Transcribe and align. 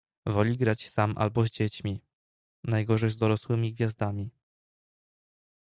Woli 0.25 0.57
grać 0.57 0.89
sam 0.89 1.13
albo 1.17 1.45
z 1.45 1.49
dziećmi, 1.51 2.01
najgorzej 2.63 3.09
z 3.09 3.17
dorosłymi 3.17 3.73
gwiazdami. 3.73 4.31